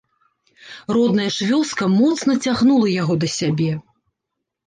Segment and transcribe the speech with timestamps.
[0.97, 3.71] Родная ж вёска моцна цягнула яго да сябе.